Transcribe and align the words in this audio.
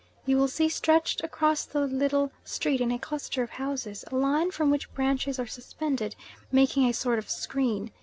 You 0.25 0.37
will 0.37 0.47
see 0.47 0.67
stretched 0.67 1.23
across 1.23 1.63
the 1.63 1.81
little 1.81 2.31
street 2.43 2.81
in 2.81 2.91
a 2.91 2.97
cluster 2.97 3.43
of 3.43 3.51
houses, 3.51 4.03
a 4.11 4.15
line 4.15 4.49
from 4.49 4.71
which 4.71 4.91
branches 4.95 5.37
are 5.37 5.45
suspended, 5.45 6.15
making 6.51 6.85
a 6.85 6.91
sort 6.91 7.19
of 7.19 7.29
screen. 7.29 7.91